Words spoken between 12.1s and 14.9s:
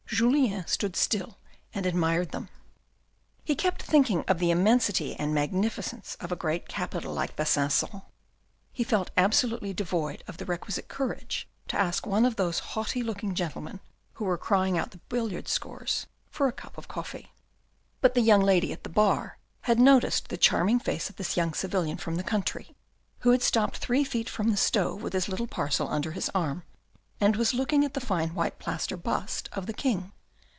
of those haughty looking gentle men, who were crying